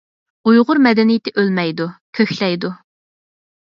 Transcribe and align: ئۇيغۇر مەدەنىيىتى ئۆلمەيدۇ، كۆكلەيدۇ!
ئۇيغۇر 0.51 0.81
مەدەنىيىتى 0.85 1.35
ئۆلمەيدۇ، 1.43 1.91
كۆكلەيدۇ! 2.21 2.77